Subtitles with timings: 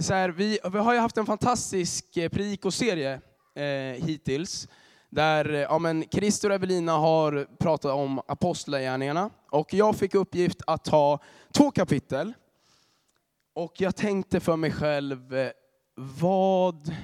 [0.00, 3.20] så här, vi, vi har ju haft en fantastisk eh, predikoserie
[3.54, 4.68] eh, hittills,
[5.10, 9.30] där eh, ja, men Christer och Evelina har pratat om apostlagärningarna.
[9.50, 11.18] Och jag fick uppgift att ta
[11.52, 12.32] två kapitel.
[13.54, 15.50] Och jag tänkte för mig själv, eh,
[15.94, 16.94] vad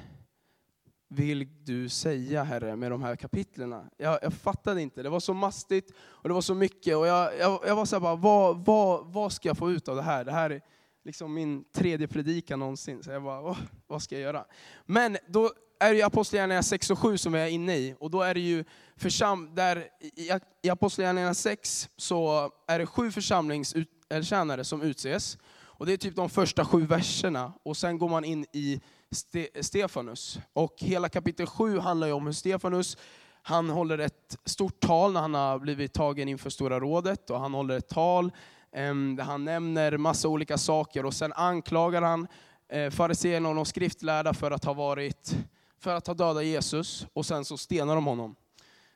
[1.08, 3.84] vill du säga Herre med de här kapitlerna?
[3.96, 6.96] Jag, jag fattade inte, det var så mastigt och det var så mycket.
[6.96, 9.88] Och jag, jag, jag var så här bara, vad, vad, vad ska jag få ut
[9.88, 10.24] av det här?
[10.24, 10.61] Det här är
[11.05, 13.02] liksom min tredje predikan någonsin.
[13.02, 14.45] Så jag bara, Åh, vad ska jag göra?
[14.87, 17.95] Men då är det ju Apostlagärningarna 6 och 7 som vi är inne i.
[17.98, 18.65] Och då är det ju
[18.97, 20.30] försam där, i,
[20.62, 25.38] i Apostlagärningarna 6 så är det sju församlingstjänare som utses.
[25.77, 27.52] Och det är typ de första sju verserna.
[27.62, 28.80] Och sen går man in i
[29.11, 30.39] Ste Stefanus.
[30.52, 32.97] Och hela kapitel 7 handlar ju om hur Stefanus,
[33.42, 37.30] han håller ett stort tal när han har blivit tagen inför Stora rådet.
[37.30, 38.33] Och han håller ett tal
[38.77, 42.27] Ehm, där han nämner massa olika saker och sen anklagar han
[42.69, 45.37] eh, fariséerna och de skriftlärda för att ha varit,
[45.78, 48.36] för att ha dödat Jesus och sen så stenar de honom.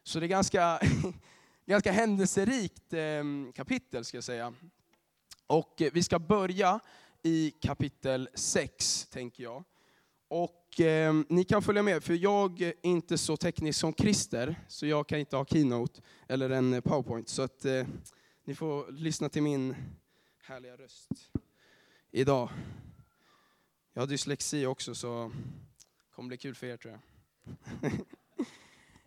[0.03, 0.81] Så det är ganska,
[1.67, 4.53] ganska händelserikt ehm, kapitel ska jag säga.
[5.47, 6.81] Och eh, vi ska börja
[7.23, 9.65] i kapitel 6 tänker jag.
[10.29, 14.87] Och eh, ni kan följa med, för jag är inte så teknisk som Christer, så
[14.87, 17.29] jag kan inte ha keynote eller en eh, powerpoint.
[17.29, 17.87] Så att, eh,
[18.49, 19.75] ni får lyssna till min
[20.43, 21.09] härliga röst
[22.11, 22.51] idag.
[23.93, 25.33] Jag har dyslexi också, så
[25.79, 26.99] det kommer bli kul för er tror
[27.83, 27.93] jag.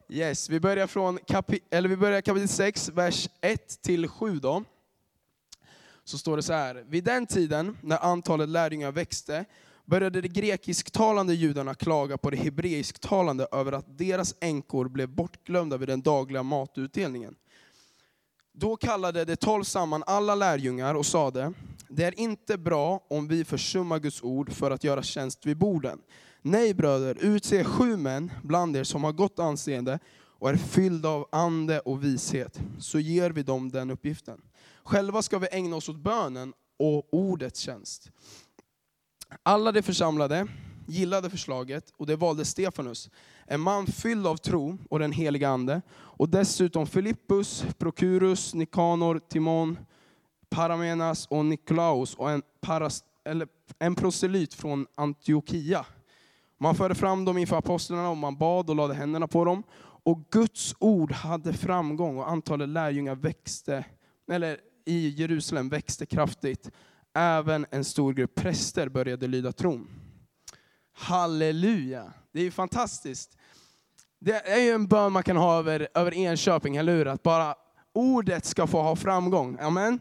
[0.09, 4.63] Yes, vi börjar från kapi eller vi börjar kapitel 6, vers 1 till 7 då.
[6.03, 9.45] Så står det så här, vid den tiden när antalet lärjungar växte
[9.85, 15.89] började de grekisktalande judarna klaga på de hebreisktalande över att deras änkor blev bortglömda vid
[15.89, 17.35] den dagliga matutdelningen.
[18.53, 21.53] Då kallade de tolv samman alla lärjungar och sade,
[21.89, 25.99] det är inte bra om vi försummar Guds ord för att göra tjänst vid borden.
[26.41, 29.99] Nej bröder, utse sju män bland er som har gott anseende
[30.41, 34.41] och är fyllda av ande och vishet, så ger vi dem den uppgiften.
[34.83, 38.11] Själva ska vi ägna oss åt bönen och ordets tjänst.
[39.43, 40.47] Alla de församlade
[40.87, 43.09] gillade förslaget och det valde Stefanus,
[43.51, 49.79] en man fylld av tro och den heliga ande, och dessutom Filippus, Prokurus, Nikanor, Timon,
[50.49, 53.47] Paramenas och Nikolaus och en, paras, eller
[53.79, 55.85] en proselyt från Antiochia.
[56.57, 59.63] Man förde fram dem inför apostlarna och man bad och lade händerna på dem.
[60.03, 63.85] Och Guds ord hade framgång och antalet lärjungar växte,
[64.31, 66.71] eller i Jerusalem växte kraftigt.
[67.13, 69.87] Även en stor grupp präster började lyda tron.
[70.93, 72.13] Halleluja!
[72.31, 73.37] Det är ju fantastiskt.
[74.23, 77.07] Det är ju en bön man kan ha över, över Enköping, eller hur?
[77.07, 77.55] Att bara
[77.93, 79.57] ordet ska få ha framgång.
[79.59, 79.99] Amen.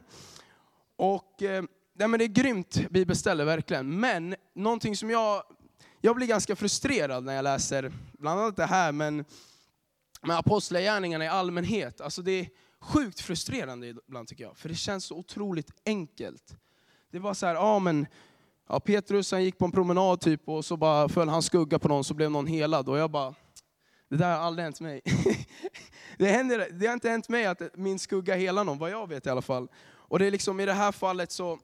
[0.97, 1.65] Och, eh,
[1.99, 4.01] ja, men det är grymt bibelställe, verkligen.
[4.01, 5.43] Men någonting som jag,
[6.01, 9.25] jag blir ganska frustrerad när jag läser, bland annat det här, men
[10.23, 12.01] med apostlagärningarna i allmänhet.
[12.01, 12.49] Alltså det är
[12.81, 16.57] sjukt frustrerande ibland tycker jag, för det känns så otroligt enkelt.
[17.11, 18.07] Det var så här, ja men
[18.69, 21.89] ja, Petrus han gick på en promenad typ och så bara föll han skugga på
[21.89, 22.89] någon så blev någon helad.
[22.89, 23.35] Och jag bara,
[24.11, 25.01] det där har aldrig hänt mig.
[26.19, 29.27] det, händer, det har inte hänt mig att min skugga helar någon, vad jag vet
[29.27, 29.69] i alla fall.
[29.87, 31.59] Och det är liksom i det här fallet så,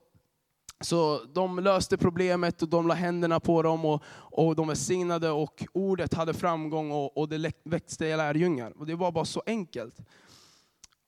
[0.81, 5.65] så de löste problemet och de la händerna på dem och, och de välsignade och
[5.73, 8.73] ordet hade framgång och, och det växte lärjungar.
[8.77, 9.95] Och det var bara så enkelt.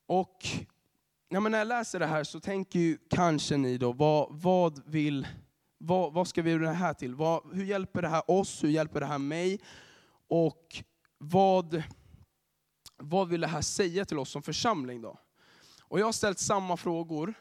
[0.08, 0.38] Och
[1.30, 4.82] ja, men när jag läser det här så tänker ju kanske ni då, vad, vad
[4.86, 5.28] vill
[5.78, 7.16] vad, vad ska vi göra det här till?
[7.16, 8.64] Vad, hur hjälper det här oss?
[8.64, 9.60] Hur hjälper det här mig?
[10.28, 10.84] Och
[11.20, 11.84] vad,
[12.98, 15.20] vad vill det här säga till oss som församling då?
[15.82, 17.34] Och jag har ställt samma frågor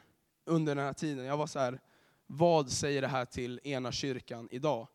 [0.47, 1.25] under den här tiden.
[1.25, 1.81] Jag var så här,
[2.27, 4.89] vad säger det här till ena kyrkan idag?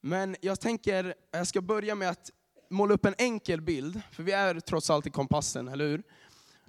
[0.00, 2.30] Men jag tänker, jag ska börja med att
[2.70, 6.02] måla upp en enkel bild, för vi är trots allt i kompassen, eller hur?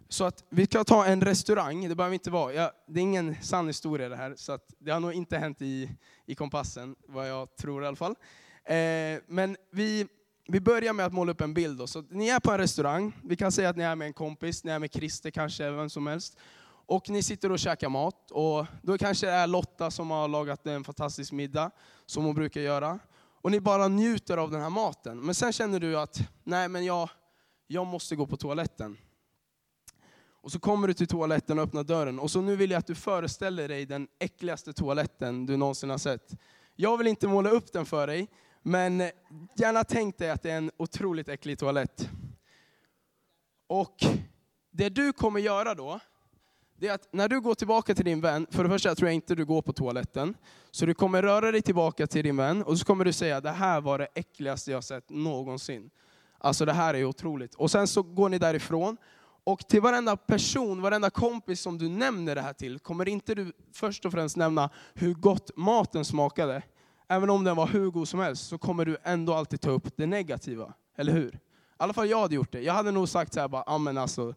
[0.09, 3.35] Så att vi ska ta en restaurang, det behöver inte vara, jag, det är ingen
[3.41, 5.89] sann historia det här, så att det har nog inte hänt i,
[6.25, 8.15] i kompassen, vad jag tror i alla fall.
[8.63, 10.07] Eh, men vi,
[10.51, 11.77] vi börjar med att måla upp en bild.
[11.77, 11.87] Då.
[11.87, 14.63] Så ni är på en restaurang, vi kan säga att ni är med en kompis,
[14.63, 16.37] ni är med Christer kanske, vem som helst.
[16.85, 20.67] Och ni sitter och käkar mat, och då kanske det är Lotta som har lagat
[20.67, 21.71] en fantastisk middag,
[22.05, 22.99] som hon brukar göra.
[23.41, 25.19] Och ni bara njuter av den här maten.
[25.19, 27.09] Men sen känner du att, nej men jag,
[27.67, 28.97] jag måste gå på toaletten.
[30.41, 32.19] Och så kommer du till toaletten och öppnar dörren.
[32.19, 35.97] Och så nu vill jag att du föreställer dig den äckligaste toaletten du någonsin har
[35.97, 36.35] sett.
[36.75, 38.27] Jag vill inte måla upp den för dig,
[38.61, 39.09] men eh,
[39.55, 42.09] gärna tänk dig att det är en otroligt äcklig toalett.
[43.67, 43.95] Och
[44.71, 45.99] det du kommer göra då,
[46.77, 49.15] det är att när du går tillbaka till din vän, för det första tror jag
[49.15, 50.35] inte du går på toaletten,
[50.71, 53.51] så du kommer röra dig tillbaka till din vän och så kommer du säga det
[53.51, 55.89] här var det äckligaste jag sett någonsin.
[56.37, 57.55] Alltså det här är otroligt.
[57.55, 58.97] Och sen så går ni därifrån
[59.43, 63.53] och till varenda person, varenda kompis som du nämner det här till, kommer inte du
[63.73, 66.61] först och främst nämna hur gott maten smakade.
[67.11, 69.97] Även om den var hur god som helst, så kommer du ändå alltid ta upp
[69.97, 70.73] det negativa.
[70.95, 71.35] Eller hur?
[71.35, 71.39] I
[71.77, 72.61] alla fall jag hade gjort det.
[72.61, 74.33] Jag hade nog sagt så här, bara, men alltså,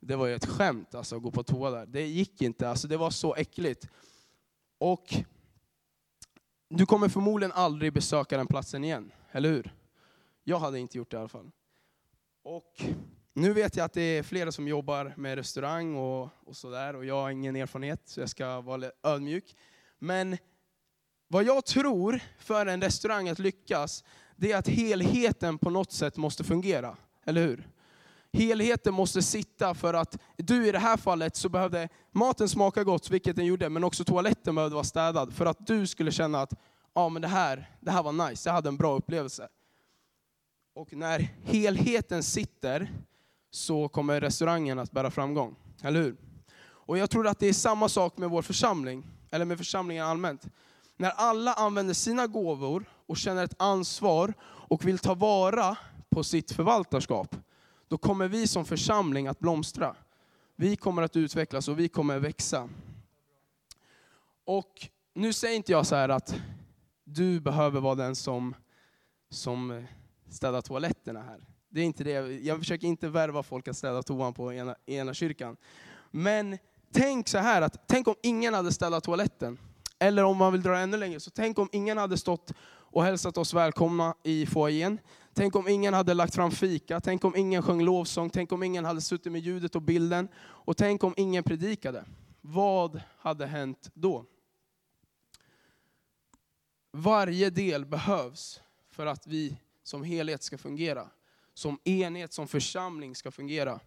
[0.00, 1.86] det var ju ett skämt alltså, att gå på toa där.
[1.86, 3.88] Det gick inte, alltså, det var så äckligt.
[4.78, 5.14] Och
[6.68, 9.74] du kommer förmodligen aldrig besöka den platsen igen, eller hur?
[10.44, 11.50] Jag hade inte gjort det i alla fall.
[12.42, 12.82] Och
[13.32, 17.04] nu vet jag att det är flera som jobbar med restaurang och, och sådär, och
[17.04, 19.56] jag har ingen erfarenhet, så jag ska vara ödmjuk.
[19.98, 20.36] Men
[21.28, 24.04] vad jag tror för en restaurang att lyckas,
[24.36, 26.96] det är att helheten på något sätt måste fungera.
[27.24, 27.68] Eller hur?
[28.32, 33.10] Helheten måste sitta för att du i det här fallet så behövde maten smaka gott,
[33.10, 36.52] vilket den gjorde, men också toaletten behövde vara städad för att du skulle känna att
[36.94, 39.48] ja, men det, här, det här var nice, jag hade en bra upplevelse.
[40.74, 42.92] Och när helheten sitter
[43.50, 45.56] så kommer restaurangen att bära framgång.
[45.82, 46.16] Eller hur?
[46.58, 50.46] Och jag tror att det är samma sak med vår församling, eller med församlingen allmänt.
[50.96, 55.76] När alla använder sina gåvor och känner ett ansvar och vill ta vara
[56.08, 57.36] på sitt förvaltarskap,
[57.88, 59.96] då kommer vi som församling att blomstra.
[60.56, 62.68] Vi kommer att utvecklas och vi kommer att växa.
[64.44, 66.34] Och nu säger inte jag så här att
[67.04, 68.54] du behöver vara den som,
[69.30, 69.86] som
[70.28, 71.40] städar toaletterna här.
[71.68, 72.12] Det är inte det.
[72.44, 75.56] Jag försöker inte värva folk att städa toan på ena, ena kyrkan.
[76.10, 76.58] Men
[76.92, 79.58] tänk så här, att tänk om ingen hade städat toaletten.
[79.98, 82.52] Eller om man vill dra ännu längre, så tänk om ingen hade stått
[82.96, 85.00] och hälsat oss välkomna i foajén.
[85.34, 88.84] Tänk om ingen hade lagt fram fika, tänk om ingen sjöng lovsång, tänk om ingen
[88.84, 90.28] hade suttit med ljudet och bilden.
[90.38, 92.04] Och tänk om ingen predikade.
[92.40, 94.24] Vad hade hänt då?
[96.92, 98.60] Varje del behövs
[98.90, 101.08] för att vi som helhet ska fungera.
[101.54, 103.80] Som enhet, som församling ska fungera.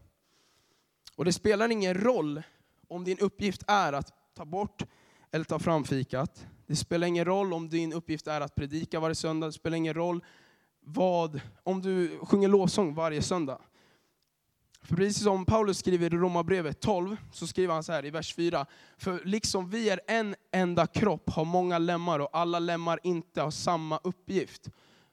[1.15, 2.41] Och det spelar ingen roll
[2.87, 4.83] om din uppgift är att ta bort
[5.31, 6.47] eller ta fram fikat.
[6.67, 9.47] Det spelar ingen roll om din uppgift är att predika varje söndag.
[9.47, 10.23] Det spelar ingen roll
[10.79, 13.61] vad, om du sjunger lovsång varje söndag.
[14.81, 18.35] För precis som Paulus skriver i Romarbrevet 12, så skriver han så här i vers
[18.35, 18.65] 4.
[18.97, 23.51] För liksom vi är en enda kropp, har många lemmar och alla lemmar inte har
[23.51, 24.69] samma uppgift,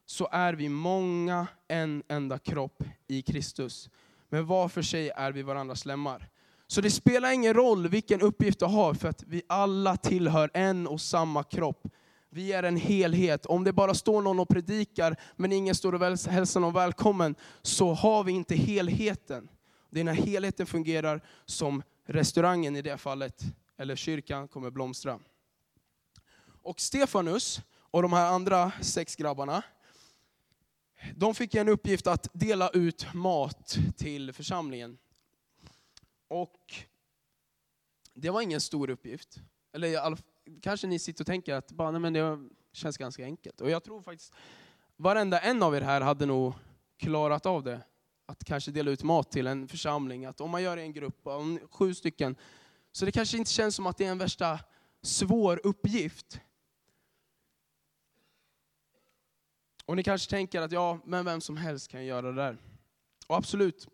[0.07, 3.91] så är vi många en enda kropp i Kristus.
[4.29, 6.29] Men var för sig är vi varandras lemmar.
[6.67, 10.87] Så det spelar ingen roll vilken uppgift du har, för att vi alla tillhör en
[10.87, 11.89] och samma kropp.
[12.31, 13.47] Vi är en helhet.
[13.47, 17.93] Om det bara står någon och predikar, men ingen står och hälsar någon välkommen, så
[17.93, 19.49] har vi inte helheten.
[19.91, 23.43] Det är när helheten fungerar som restaurangen i det fallet,
[23.79, 25.19] eller kyrkan, kommer blomstra.
[26.63, 27.61] Och Stefanus
[27.91, 29.63] och de här andra sex grabbarna,
[31.17, 34.99] de fick en uppgift att dela ut mat till församlingen.
[36.29, 36.75] Och
[38.15, 39.39] det var ingen stor uppgift.
[39.73, 40.19] Eller
[40.61, 43.61] kanske ni sitter och tänker att bara, nej, men det känns ganska enkelt.
[43.61, 44.35] Och jag tror faktiskt
[44.97, 46.53] varenda en av er här hade nog
[46.97, 47.81] klarat av det.
[48.27, 50.25] Att kanske dela ut mat till en församling.
[50.25, 52.37] Att om man gör det i en grupp, om sju stycken,
[52.93, 54.61] så det kanske inte känns som att det är en värsta
[55.03, 56.41] svår uppgift.
[59.85, 62.59] Och ni kanske tänker att ja, men vem som helst kan göra det där.
[63.27, 63.89] Och absolut,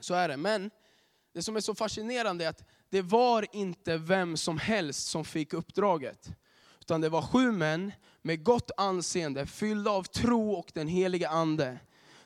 [0.00, 0.36] så är det.
[0.36, 0.70] Men
[1.36, 5.52] det som är så fascinerande är att det var inte vem som helst som fick
[5.52, 6.30] uppdraget.
[6.80, 11.78] Utan det var sju män med gott anseende, fyllda av tro och den heliga ande.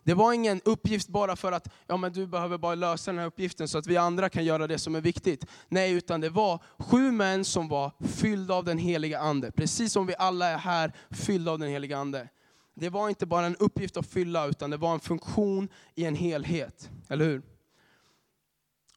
[0.02, 3.26] Det var ingen uppgift bara för att ja, men du behöver bara lösa den här
[3.26, 5.46] uppgiften så att vi andra kan göra det som är viktigt.
[5.68, 9.52] Nej, utan det var sju män som var fyllda av den heliga ande.
[9.52, 12.28] Precis som vi alla är här fyllda av den heliga ande.
[12.74, 16.14] Det var inte bara en uppgift att fylla, utan det var en funktion i en
[16.14, 16.90] helhet.
[17.08, 17.42] Eller hur?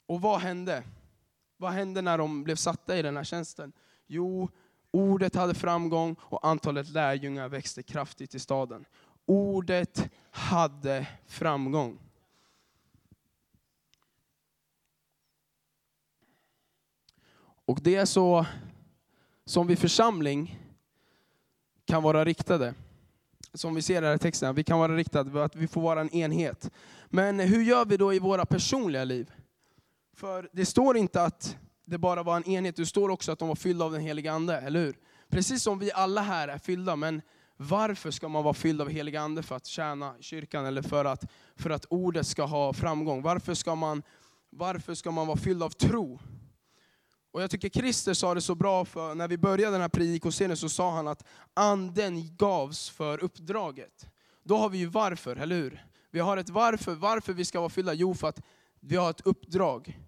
[0.05, 0.83] Och vad hände?
[1.57, 3.73] Vad hände när de blev satta i den här tjänsten?
[4.07, 4.49] Jo,
[4.91, 8.85] ordet hade framgång och antalet lärjungar växte kraftigt i staden.
[9.25, 11.99] Ordet hade framgång.
[17.65, 18.45] Och det är så
[19.45, 20.59] som vi församling
[21.85, 22.73] kan vara riktade.
[23.53, 26.01] Som vi ser i den här texten, vi kan vara riktade, att vi får vara
[26.01, 26.71] en enhet.
[27.05, 29.31] Men hur gör vi då i våra personliga liv?
[30.13, 33.47] För det står inte att det bara var en enhet, det står också att de
[33.47, 34.97] var fyllda av den heliga Ande, eller hur?
[35.29, 37.21] Precis som vi alla här är fyllda, men
[37.57, 41.31] varför ska man vara fylld av heliga Ande för att tjäna kyrkan eller för att,
[41.55, 43.21] för att ordet ska ha framgång?
[43.21, 44.03] Varför ska, man,
[44.49, 46.19] varför ska man vara fylld av tro?
[47.31, 50.57] Och jag tycker Christer sa det så bra, för när vi började den här predikoscenen
[50.57, 54.07] så sa han att anden gavs för uppdraget.
[54.43, 55.85] Då har vi ju varför, eller hur?
[56.11, 57.93] Vi har ett varför, varför vi ska vara fyllda.
[57.93, 58.41] Jo, för att
[58.85, 59.99] vi har ett uppdrag.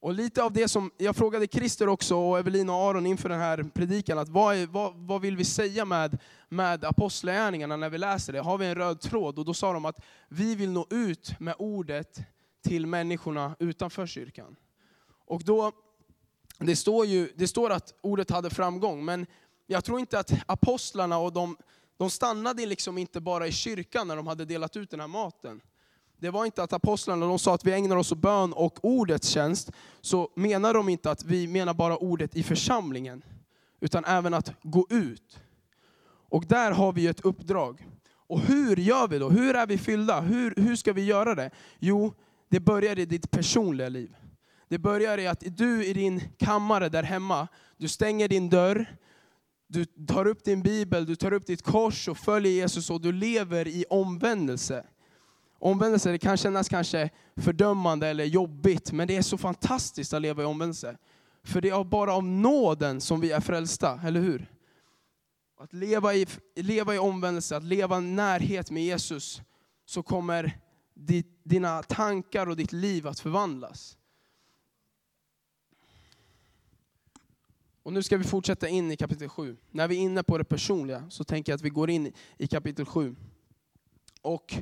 [0.00, 3.40] Och lite av det som, jag frågade Christer också och Evelina och Aron inför den
[3.40, 6.18] här predikan, att vad, är, vad, vad vill vi säga med,
[6.48, 8.40] med apostlagärningarna när vi läser det?
[8.40, 9.38] Har vi en röd tråd?
[9.38, 12.20] Och då sa de att vi vill nå ut med ordet
[12.62, 14.56] till människorna utanför kyrkan.
[15.26, 15.72] Och då,
[16.58, 19.26] det står ju det står att ordet hade framgång, men
[19.66, 21.56] jag tror inte att apostlarna och de,
[21.96, 25.60] de stannade liksom inte bara i kyrkan när de hade delat ut den här maten
[26.18, 29.28] det var inte att apostlarna de sa att vi ägnar oss åt bön och ordets
[29.28, 29.70] tjänst,
[30.00, 33.22] så menar de inte att vi menar bara ordet i församlingen,
[33.80, 35.40] utan även att gå ut.
[36.30, 37.88] Och där har vi ett uppdrag.
[38.10, 39.30] Och hur gör vi då?
[39.30, 40.20] Hur är vi fyllda?
[40.20, 41.50] Hur, hur ska vi göra det?
[41.78, 42.14] Jo,
[42.48, 44.16] det börjar i ditt personliga liv.
[44.68, 48.96] Det börjar i att du i din kammare där hemma, du stänger din dörr,
[49.66, 53.12] du tar upp din bibel, du tar upp ditt kors och följer Jesus och du
[53.12, 54.84] lever i omvändelse.
[55.58, 60.42] Omvändelse det kan kännas kanske fördömande eller jobbigt, men det är så fantastiskt att leva
[60.42, 60.96] i omvändelse.
[61.42, 64.52] För det är bara av nåden som vi är frälsta, eller hur?
[65.60, 69.42] Att leva i, leva i omvändelse, att leva i närhet med Jesus,
[69.84, 70.60] så kommer
[71.44, 73.98] dina tankar och ditt liv att förvandlas.
[77.82, 79.56] Och nu ska vi fortsätta in i kapitel 7.
[79.70, 82.46] När vi är inne på det personliga så tänker jag att vi går in i
[82.46, 83.16] kapitel 7.
[84.22, 84.54] Och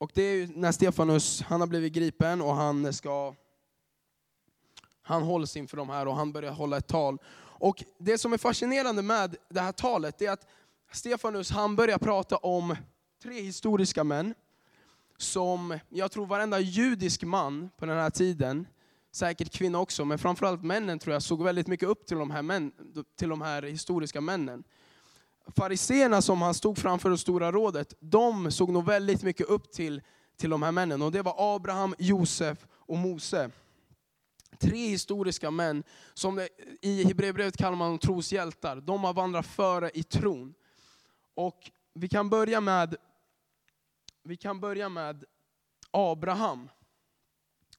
[0.00, 3.34] och det är när Stefanus, han har blivit gripen och han ska
[5.02, 7.18] han hålls inför de här och han börjar hålla ett tal.
[7.36, 10.46] Och det som är fascinerande med det här talet är att
[10.92, 12.76] Stefanus han börjar prata om
[13.22, 14.34] tre historiska män
[15.16, 18.66] som jag tror varenda judisk man på den här tiden,
[19.12, 22.42] säkert kvinna också, men framförallt männen tror jag såg väldigt mycket upp till de här,
[22.42, 22.72] män,
[23.16, 24.64] till de här historiska männen
[25.56, 30.02] fariseerna som han stod framför det stora rådet, de såg nog väldigt mycket upp till,
[30.36, 31.02] till de här männen.
[31.02, 33.50] Och det var Abraham, Josef och Mose.
[34.58, 35.82] Tre historiska män
[36.14, 36.48] som det,
[36.80, 38.76] i Hebreerbrevet kallar man troshjältar.
[38.76, 40.54] De har vandrat före i tron.
[41.34, 42.96] Och vi kan börja med,
[44.22, 45.24] vi kan börja med
[45.90, 46.68] Abraham.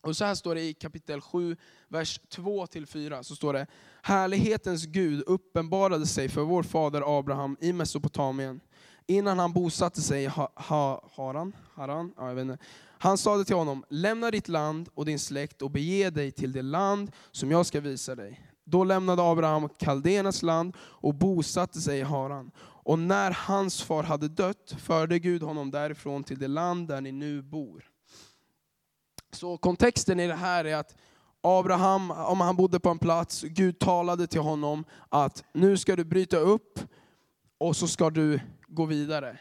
[0.01, 3.23] Och så här står det i kapitel 7, vers 2-4.
[3.23, 3.67] Så står det,
[4.01, 8.59] Härlighetens Gud uppenbarade sig för vår fader Abraham i Mesopotamien,
[9.07, 11.55] innan han bosatte sig i ha, ha, Haran.
[11.73, 12.13] Haran?
[12.17, 12.57] Ja, jag vet inte.
[12.97, 16.61] Han sade till honom, lämna ditt land och din släkt och bege dig till det
[16.61, 18.47] land som jag ska visa dig.
[18.63, 22.51] Då lämnade Abraham Kaldenas land och bosatte sig i Haran.
[22.59, 27.11] Och när hans far hade dött förde Gud honom därifrån till det land där ni
[27.11, 27.90] nu bor.
[29.35, 30.95] Så kontexten i det här är att
[31.41, 36.03] Abraham, om han bodde på en plats, Gud talade till honom att nu ska du
[36.03, 36.79] bryta upp
[37.57, 39.39] och så ska du gå vidare.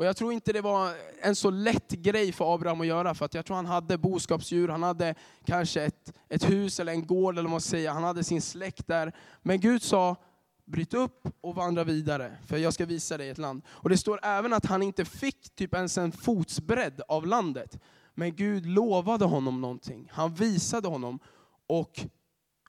[0.00, 3.24] Och jag tror inte det var en så lätt grej för Abraham att göra, för
[3.24, 7.34] att jag tror han hade boskapsdjur, han hade kanske ett, ett hus eller en gård,
[7.34, 7.90] eller vad man säger.
[7.90, 9.12] han hade sin släkt där.
[9.42, 10.16] Men Gud sa,
[10.64, 13.62] bryt upp och vandra vidare, för jag ska visa dig ett land.
[13.68, 17.78] Och det står även att han inte fick typ ens en fotsbredd av landet.
[18.20, 20.08] Men Gud lovade honom någonting.
[20.12, 21.18] Han visade honom
[21.66, 22.00] och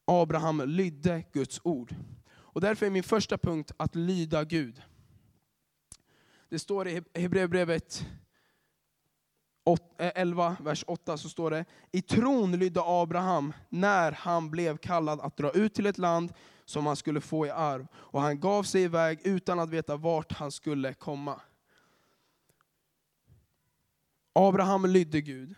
[0.05, 1.96] Abraham lydde Guds ord.
[2.29, 4.81] Och därför är min första punkt att lyda Gud.
[6.50, 8.05] Det står i Hebreerbrevet
[9.98, 15.20] 11, eh, vers 8, så står det, i tron lydde Abraham när han blev kallad
[15.20, 16.34] att dra ut till ett land
[16.65, 17.88] som han skulle få i arv.
[17.96, 21.41] Och han gav sig iväg utan att veta vart han skulle komma.
[24.33, 25.55] Abraham lydde Gud.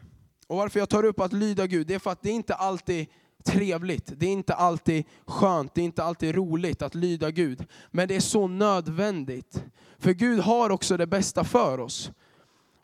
[0.47, 2.99] Och varför jag tar upp att lyda Gud, det är för att det inte alltid
[2.99, 3.07] är
[3.43, 7.65] trevligt, det är inte alltid skönt, det är inte alltid roligt att lyda Gud.
[7.91, 9.63] Men det är så nödvändigt.
[9.97, 12.11] För Gud har också det bästa för oss.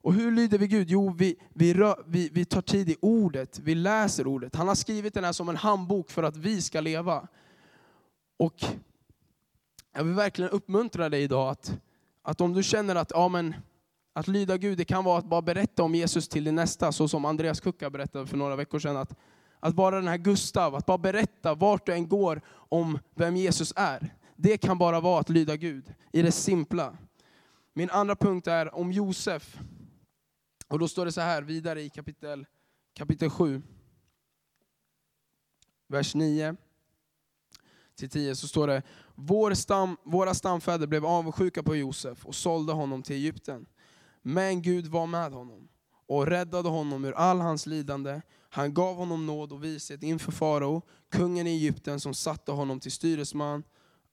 [0.02, 0.90] Och hur lyder vi Gud?
[0.90, 4.56] Jo, vi, vi, rör, vi, vi tar tid i ordet, vi läser ordet.
[4.56, 7.28] Han har skrivit den här som en handbok för att vi ska leva.
[8.38, 8.66] Och
[9.96, 11.74] jag vill verkligen uppmuntra dig idag att,
[12.22, 13.56] att om du känner att ja, men
[14.14, 17.08] att lyda Gud det kan vara att bara berätta om Jesus till din nästa, så
[17.08, 18.98] som Andreas Kucka berättade för några veckor sedan.
[18.98, 19.16] Att,
[19.60, 23.74] att vara den här Gustav, att bara berätta vart du än går om vem Jesus
[23.76, 24.16] är.
[24.36, 26.98] Det kan bara vara att lyda Gud, i det simpla.
[27.74, 29.60] Min andra punkt är om Josef.
[30.68, 32.46] Och då står det så här vidare i kapitel,
[32.94, 33.62] kapitel 7,
[35.88, 36.56] vers 9
[37.96, 38.82] till 10 så står det,
[39.16, 43.66] Vår stam, våra stamfäder blev avundsjuka på Josef och sålde honom till Egypten.
[44.22, 45.70] Men Gud var med honom
[46.08, 48.22] och räddade honom ur all hans lidande.
[48.50, 52.92] Han gav honom nåd och vishet inför farao, kungen i Egypten, som satte honom till
[52.92, 53.64] styresman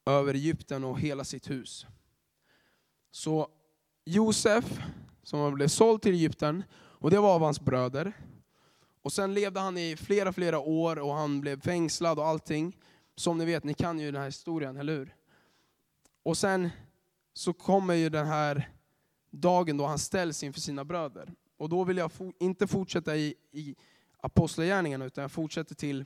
[0.07, 1.87] över Egypten och hela sitt hus.
[3.11, 3.49] Så
[4.05, 4.81] Josef,
[5.23, 8.13] som blev såld till Egypten, och det var av hans bröder.
[9.03, 12.77] Och sen levde han i flera, flera år och han blev fängslad och allting.
[13.17, 15.15] Som ni vet, ni kan ju den här historien, eller hur?
[16.23, 16.71] Och sen
[17.35, 18.76] så kommer ju den här
[19.31, 21.33] dagen då han ställs inför sina bröder.
[21.59, 23.75] Och då vill jag inte fortsätta i, i
[24.21, 26.05] Apostlagärningarna, utan jag fortsätter till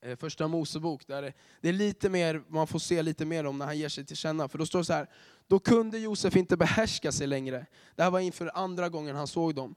[0.00, 3.58] eh, första Mosebok, där det, det, är lite mer, man får se lite mer om
[3.58, 4.48] när han ger sig till känna.
[4.48, 5.10] För då står det så här,
[5.46, 7.66] då kunde Josef inte behärska sig längre.
[7.96, 9.74] Det här var inför andra gången han såg dem.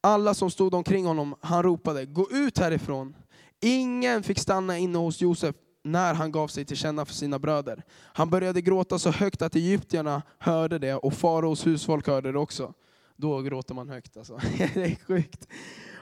[0.00, 3.16] Alla som stod omkring honom, han ropade, gå ut härifrån.
[3.60, 7.84] Ingen fick stanna inne hos Josef när han gav sig till känna för sina bröder.
[8.02, 12.74] Han började gråta så högt att egyptierna hörde det och faraos husfolk hörde det också.
[13.16, 14.38] Då gråter man högt alltså.
[14.74, 15.48] det är sjukt.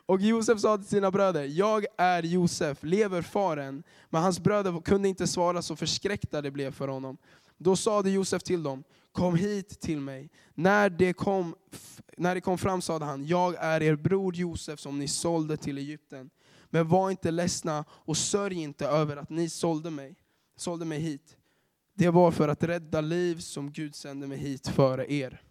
[0.06, 3.82] Och Josef sa till sina bröder, jag är Josef, lever faren?
[4.08, 7.16] Men hans bröder kunde inte svara, så förskräckta det blev för honom.
[7.58, 10.30] Då sade Josef till dem, kom hit till mig.
[10.54, 11.54] När det kom,
[12.16, 15.78] när det kom fram sade han, jag är er bror Josef som ni sålde till
[15.78, 16.30] Egypten.
[16.70, 20.16] Men var inte ledsna och sörj inte över att ni sålde mig,
[20.56, 21.36] sålde mig hit.
[21.94, 25.42] Det var för att rädda liv som Gud sände mig hit före er.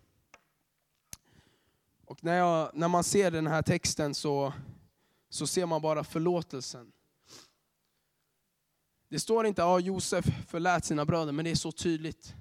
[2.06, 4.54] Och när, jag, när man ser den här texten så,
[5.30, 6.92] så ser man bara förlåtelsen.
[9.10, 12.36] Det står inte att Josef förlät sina bröder, men det är så tydligt.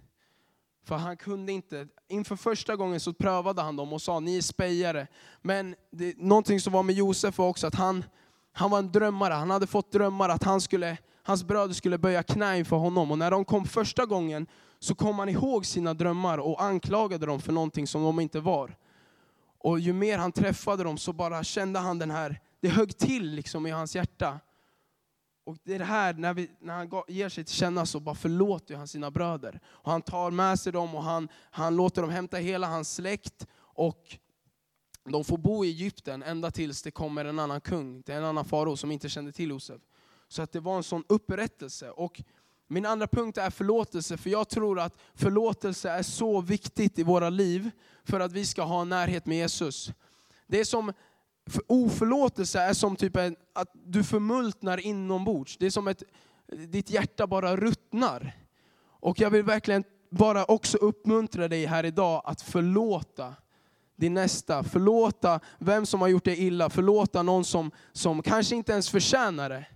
[0.85, 4.43] För han kunde inte, inför första gången så prövade han dem och sa, ni är
[4.43, 5.07] spejare.
[5.43, 8.05] Men det, någonting som var med Josef var också att han,
[8.59, 9.35] han var en drömmare.
[9.35, 13.11] Han hade fått drömmar att han skulle, hans bröder skulle böja knä inför honom.
[13.11, 14.47] Och när de kom första gången
[14.79, 18.77] så kom han ihåg sina drömmar och anklagade dem för någonting som de inte var.
[19.59, 23.35] Och ju mer han träffade dem så bara kände han den här, det högg till
[23.35, 24.41] liksom i hans hjärta.
[25.47, 28.15] Och det är det här, när, vi, när han ger sig till känna så bara
[28.15, 29.61] förlåter han sina bröder.
[29.67, 33.47] Och han tar med sig dem och han, han låter dem hämta hela hans släkt.
[33.61, 34.19] Och
[35.05, 38.25] de får bo i Egypten ända tills det kommer en annan kung, det är en
[38.25, 39.81] annan farao som inte kände till Josef.
[40.29, 41.91] Så att det var en sån upprättelse.
[41.91, 42.23] Och
[42.69, 47.31] min andra punkt är förlåtelse, för jag tror att förlåtelse är så viktigt i våra
[47.31, 47.71] liv
[48.05, 49.93] för att vi ska ha närhet med Jesus.
[50.47, 50.93] Det är som,
[51.67, 55.57] oförlåtelse är som typ en, att du förmultnar inombords.
[55.57, 56.03] Det är som att
[56.47, 58.37] ditt hjärta bara ruttnar.
[58.81, 63.35] Och jag vill verkligen bara också uppmuntra dig här idag att förlåta
[63.99, 68.73] din nästa, förlåta vem som har gjort dig illa, förlåta någon som, som kanske inte
[68.73, 69.67] ens förtjänar det.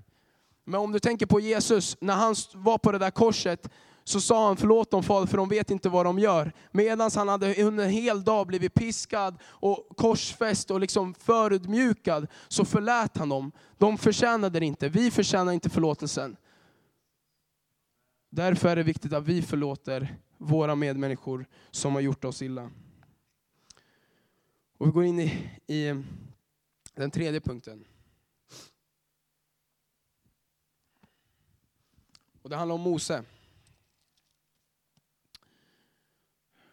[0.64, 3.68] Men om du tänker på Jesus, när han var på det där korset,
[4.04, 6.52] så sa han förlåt dem Fader för de vet inte vad de gör.
[6.70, 12.64] Medan han hade under en hel dag blivit piskad och korsfäst och liksom förödmjukad, så
[12.64, 13.52] förlät han dem.
[13.78, 16.36] De förtjänade det inte, vi förtjänar inte förlåtelsen.
[18.30, 22.70] Därför är det viktigt att vi förlåter våra medmänniskor som har gjort oss illa.
[24.82, 26.02] Och vi går in i, i
[26.94, 27.84] den tredje punkten.
[32.42, 33.24] Och det handlar om Mose.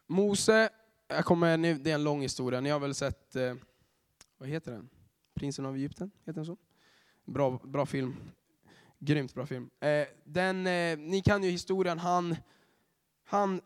[0.07, 0.69] Mose,
[1.07, 3.55] jag kommer, det är en lång historia, ni har väl sett, eh,
[4.37, 4.89] vad heter den?
[5.33, 6.57] Prinsen av Egypten, heter den så?
[7.25, 8.15] Bra, bra film.
[8.99, 9.69] Grymt bra film.
[9.79, 12.35] Eh, den, eh, ni kan ju historien, han,
[13.23, 13.61] han,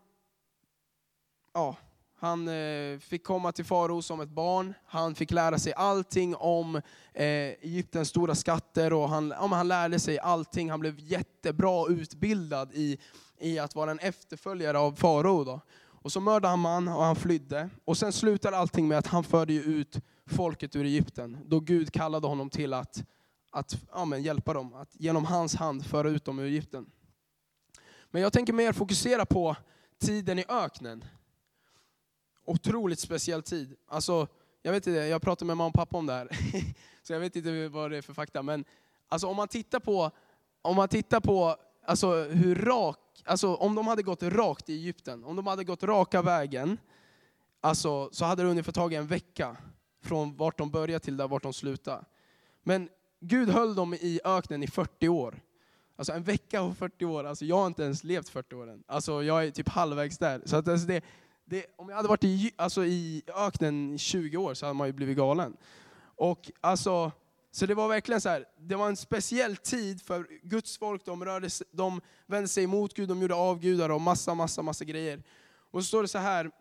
[1.54, 1.78] ja,
[2.24, 4.74] han eh, fick komma till farao som ett barn.
[4.86, 6.76] Han fick lära sig allting om
[7.14, 10.70] eh, Egyptens stora skatter och han, ja, han lärde sig allting.
[10.70, 12.98] Han blev jättebra utbildad i,
[13.40, 15.62] i att vara en efterföljare av farao.
[15.76, 17.70] Och så mördade han man och han flydde.
[17.86, 21.38] Och sen slutade allting med att han förde ut folket ur Egypten.
[21.46, 23.04] Då Gud kallade honom till att,
[23.52, 26.86] att ja, men hjälpa dem, att genom hans hand föra ut dem ur Egypten.
[28.12, 29.56] Men jag tänker mer fokusera på
[30.00, 31.04] tiden i öknen
[32.46, 33.76] otroligt speciell tid.
[33.88, 34.28] Alltså,
[34.62, 36.28] jag vet inte, jag pratade med mamma och pappa om det här,
[37.04, 38.44] så jag vet inte vad det är för fakta.
[38.44, 38.66] Men
[39.10, 40.12] alltså, om man tittar på,
[40.62, 45.24] om man tittar på alltså, hur rak, alltså, om de hade gått rakt i Egypten,
[45.24, 46.78] om de hade gått raka vägen,
[47.62, 49.58] alltså, så hade det ungefär tagit en vecka
[50.04, 52.06] från vart de började till där vart de slutade.
[52.64, 55.42] Men Gud höll dem i öknen i 40 år.
[55.96, 58.84] Alltså en vecka och 40 år, alltså jag har inte ens levt 40 år än.
[58.88, 60.42] Alltså jag är typ halvvägs där.
[60.46, 61.04] Så att alltså det,
[61.46, 64.88] det, om jag hade varit i, alltså i öknen i 20 år så hade man
[64.88, 65.58] ju blivit galen.
[66.16, 67.12] Och alltså,
[67.52, 71.26] så det var verkligen så här, det var en speciell tid för Guds folk, de,
[71.26, 75.24] rörde, de vände sig emot Gud, de gjorde avgudar och massa, massa, massa grejer.
[75.72, 76.52] Och så står det så här,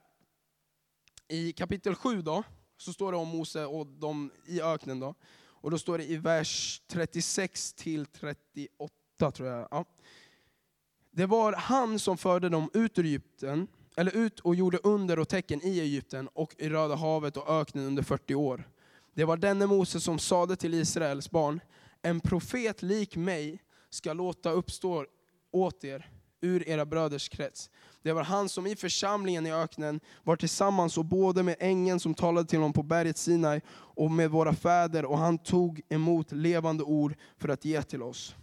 [1.28, 2.42] i kapitel 7 då,
[2.76, 5.00] Så står det om Mose och de i öknen.
[5.00, 5.14] Då.
[5.44, 9.68] Och då står det i vers 36 till 38 tror jag.
[9.70, 9.84] Ja.
[11.10, 15.28] Det var han som förde dem ut ur Egypten, eller ut och gjorde under och
[15.28, 18.68] tecken i Egypten och i Röda havet och öknen under 40 år.
[19.14, 21.61] Det var denne Mose som sade till Israels barn,
[22.02, 25.07] en profet lik mig ska låta uppstå
[25.50, 27.70] åt er ur era bröders krets.
[28.02, 32.14] Det var han som i församlingen i öknen var tillsammans och både med ängeln som
[32.14, 36.85] talade till honom på berget Sinai och med våra fäder och han tog emot levande
[36.85, 38.35] ord för att ge till oss.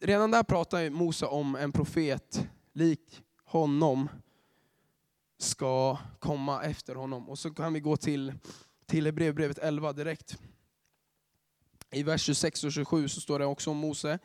[0.00, 2.48] Redan där pratar Mose om en profet
[2.80, 4.08] lik honom
[5.38, 7.28] ska komma efter honom.
[7.28, 8.32] Och så kan vi gå till,
[8.86, 10.38] till Hebreerbrevet 11 direkt.
[11.90, 14.18] I vers 26 och 27 så står det också om Mose.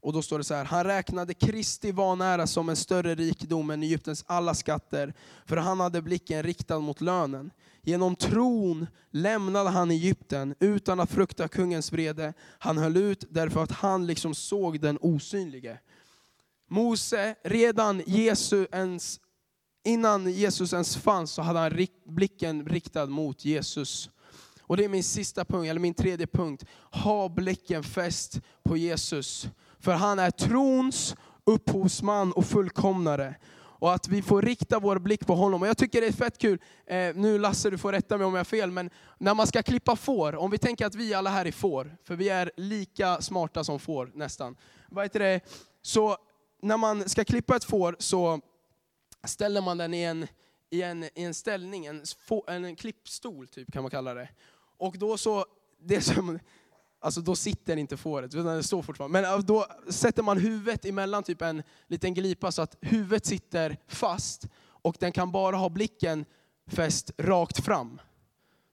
[0.00, 3.82] Och då står det så här, han räknade Kristi vanära som en större rikedom än
[3.82, 5.14] Egyptens alla skatter,
[5.46, 7.50] för han hade blicken riktad mot lönen.
[7.82, 12.32] Genom tron lämnade han Egypten utan att frukta kungens vrede.
[12.58, 15.78] Han höll ut därför att han liksom såg den osynlige.
[16.68, 19.20] Mose, redan Jesus ens,
[19.84, 24.10] innan Jesus ens fanns så hade han blicken riktad mot Jesus.
[24.62, 26.64] Och det är min sista punkt, eller min tredje punkt.
[26.92, 29.48] Ha blicken fäst på Jesus.
[29.80, 33.34] För han är trons upphovsman och fullkomnare.
[33.80, 35.62] Och att vi får rikta vår blick på honom.
[35.62, 38.32] Och jag tycker det är fett kul, eh, nu Lasse du får rätta mig om
[38.34, 41.30] jag har fel, men när man ska klippa får, om vi tänker att vi alla
[41.30, 44.56] här är får, för vi är lika smarta som får nästan.
[44.88, 45.40] Vad heter det?
[45.82, 46.16] Så
[46.62, 48.40] när man ska klippa ett får så
[49.24, 50.26] ställer man den i en,
[50.70, 52.04] i en, i en ställning, en,
[52.46, 54.28] en klippstol typ kan man kalla det.
[54.78, 55.46] Och då så,
[55.80, 56.38] det som,
[57.00, 59.22] alltså då sitter inte fåret, utan det står fortfarande.
[59.22, 64.46] Men då sätter man huvudet emellan typ en liten glipa så att huvudet sitter fast
[64.82, 66.24] och den kan bara ha blicken
[66.66, 68.00] fäst rakt fram.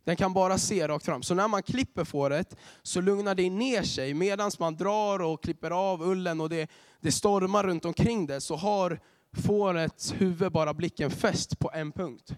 [0.06, 1.24] Den kan bara se rakt fram.
[1.24, 4.14] Så när man klipper fåret så lugnar det ner sig.
[4.14, 6.70] Medan man drar och klipper av ullen och det,
[7.02, 9.00] det stormar runt omkring det så har
[9.46, 12.36] fårets huvud bara blicken fäst på en punkt.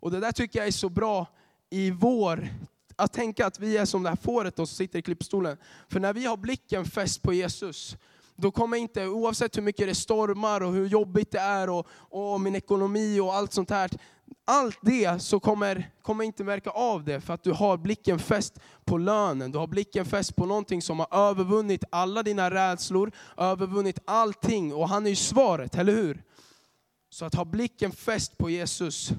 [0.00, 1.26] Och det där tycker jag är så bra
[1.70, 2.48] i vår
[2.96, 5.56] att tänka att vi är som det här fåret som sitter i klippstolen.
[5.88, 7.96] För när vi har blicken fäst på Jesus,
[8.42, 12.40] då kommer inte, oavsett hur mycket det stormar och hur jobbigt det är och, och
[12.40, 13.90] min ekonomi och allt sånt här,
[14.44, 18.60] allt det så kommer, kommer inte märka av det för att du har blicken fäst
[18.84, 19.52] på lönen.
[19.52, 24.88] Du har blicken fäst på någonting som har övervunnit alla dina rädslor, övervunnit allting och
[24.88, 26.22] han är ju svaret, eller hur?
[27.10, 29.12] Så att ha blicken fäst på Jesus.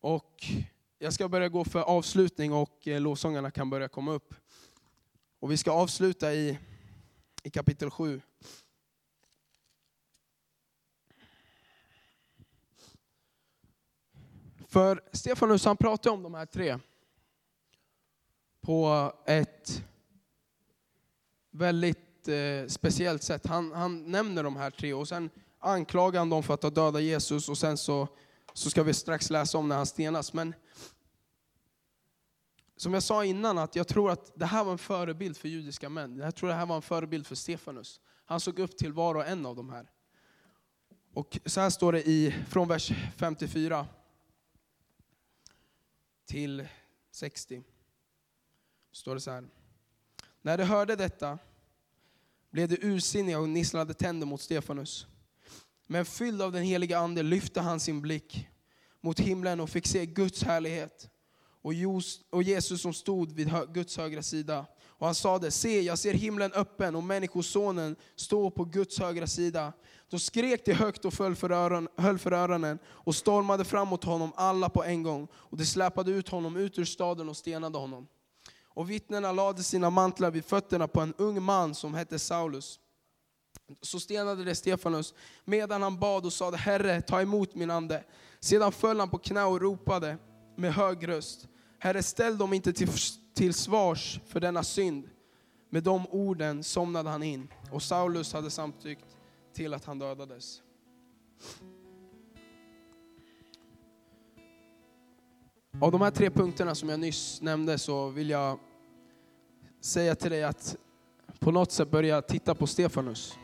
[0.00, 0.44] Och
[0.98, 4.34] jag ska börja gå för avslutning och eh, lovsångarna kan börja komma upp.
[5.40, 6.58] Och vi ska avsluta i,
[7.42, 8.20] i kapitel 7.
[14.68, 16.78] För Stefanus han pratar om de här tre
[18.60, 19.84] på ett
[21.50, 23.46] väldigt eh, speciellt sätt.
[23.46, 27.02] Han, han nämner de här tre och sen anklagar han dem för att ha dödat
[27.02, 28.08] Jesus och sen så,
[28.52, 30.32] så ska vi strax läsa om när han stenas.
[30.32, 30.54] Men
[32.82, 35.88] som jag sa innan, att jag tror att det här var en förebild för judiska
[35.88, 36.16] män.
[36.16, 38.00] Jag tror det här var en förebild för Stefanus.
[38.24, 39.90] Han såg upp till var och en av de här.
[41.14, 43.86] Och så här står det i, från vers 54
[46.26, 46.68] till
[47.10, 47.62] 60.
[48.92, 49.44] Står det så här.
[50.40, 51.38] När de hörde detta
[52.50, 55.06] blev de ursinniga och nisslade tänder mot Stefanus.
[55.86, 58.48] Men fylld av den heliga ande lyfte han sin blick
[59.00, 61.11] mot himlen och fick se Guds härlighet
[61.62, 64.66] och Jesus som stod vid Guds högra sida.
[65.02, 69.72] Och han sade, se jag ser himlen öppen och människosonen står på Guds högra sida.
[70.08, 74.04] Då skrek de högt och föll för öron, höll för öronen och stormade fram mot
[74.04, 75.28] honom alla på en gång.
[75.34, 78.06] Och de släpade ut honom ut ur staden och stenade honom.
[78.64, 82.78] Och vittnena lade sina mantlar vid fötterna på en ung man som hette Saulus.
[83.80, 88.04] Så stenade de Stefanus medan han bad och sade, Herre, ta emot min ande.
[88.40, 90.18] Sedan föll han på knä och ropade
[90.62, 91.48] med hög röst.
[91.78, 92.88] Herre, ställ dem inte till,
[93.34, 95.08] till svars för denna synd.
[95.70, 99.16] Med de orden somnade han in och Saulus hade samtyckt
[99.54, 100.62] till att han dödades.
[105.80, 108.58] Av de här tre punkterna som jag nyss nämnde så vill jag
[109.80, 110.76] säga till dig att
[111.38, 113.34] på något sätt börja titta på Stefanus.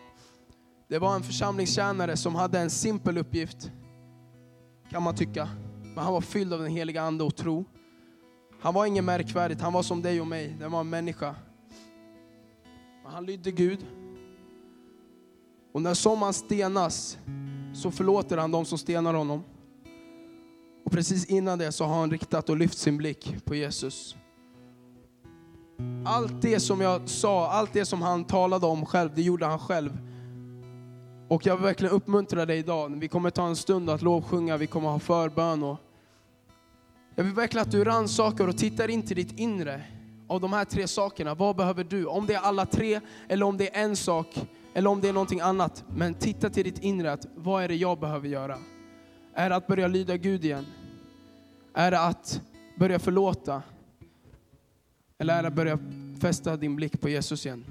[0.88, 3.70] Det var en församlingstjänare som hade en simpel uppgift,
[4.90, 5.48] kan man tycka.
[5.98, 7.64] Men han var fylld av den heliga ande och tro.
[8.60, 10.56] Han var ingen märkvärdigt, han var som dig och mig.
[10.60, 11.34] Det var en människa.
[13.04, 13.86] Men han lydde Gud.
[15.72, 17.18] Och när som han stenas
[17.74, 19.42] så förlåter han de som stenar honom.
[20.84, 24.16] Och precis innan det så har han riktat och lyft sin blick på Jesus.
[26.06, 29.58] Allt det som jag sa, allt det som han talade om själv, det gjorde han
[29.58, 29.98] själv.
[31.28, 32.96] Och jag vill verkligen uppmuntra dig idag.
[32.96, 35.62] Vi kommer ta en stund att lovsjunga, vi kommer ha förbön.
[35.62, 35.78] Och
[37.18, 39.82] jag vill verkligen att du rannsakar och tittar in till ditt inre
[40.26, 41.34] av de här tre sakerna.
[41.34, 42.06] Vad behöver du?
[42.06, 45.12] Om det är alla tre, eller om det är en sak, eller om det är
[45.12, 45.84] någonting annat.
[45.94, 48.58] Men titta till ditt inre, att vad är det jag behöver göra?
[49.34, 50.66] Är det att börja lyda Gud igen?
[51.74, 52.42] Är det att
[52.76, 53.62] börja förlåta?
[55.18, 55.78] Eller är det att börja
[56.20, 57.64] fästa din blick på Jesus igen?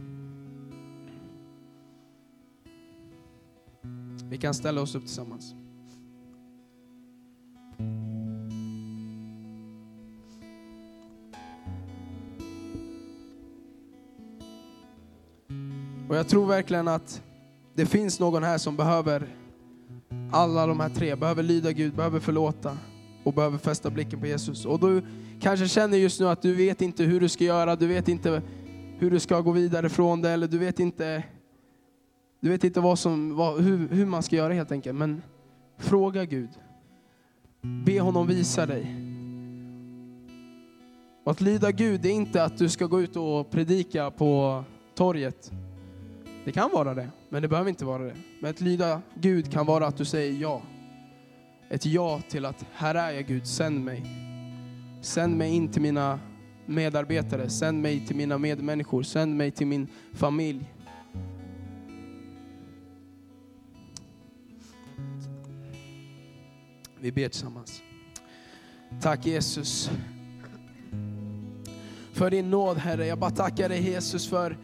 [4.30, 5.54] Vi kan ställa oss upp tillsammans.
[16.10, 17.24] Och jag tror verkligen att
[17.76, 19.28] det finns någon här som behöver
[20.32, 22.78] alla de här tre, behöver lyda Gud, behöver förlåta
[23.24, 24.66] och behöver fästa blicken på Jesus.
[24.66, 25.02] Och du
[25.42, 28.42] kanske känner just nu att du vet inte hur du ska göra, du vet inte
[29.00, 31.24] hur du ska gå vidare från det, eller du vet inte,
[32.40, 34.96] du vet inte vad som, vad, hur, hur man ska göra helt enkelt.
[34.96, 35.22] Men
[35.78, 36.50] fråga Gud.
[37.86, 38.96] Be honom visa dig.
[41.24, 44.64] Och att lyda Gud, är inte att du ska gå ut och predika på
[44.96, 45.52] torget.
[46.48, 48.16] Det kan vara det, men det behöver inte vara det.
[48.40, 50.62] Men att lyda Gud kan vara att du säger ja.
[51.70, 54.06] Ett ja till att här är jag Gud, sänd mig.
[55.02, 56.20] Sänd mig in till mina
[56.66, 60.74] medarbetare, sänd mig till mina medmänniskor, sänd mig till min familj.
[67.00, 67.82] Vi ber tillsammans.
[69.02, 69.92] Tack Jesus.
[72.14, 73.06] För din nåd Herre.
[73.06, 74.58] Jag bara tackar dig Jesus för,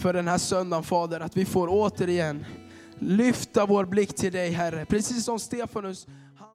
[0.00, 1.20] för den här söndagen Fader.
[1.20, 2.44] Att vi får återigen
[2.98, 4.84] lyfta vår blick till dig Herre.
[4.84, 6.06] Precis som Stefanus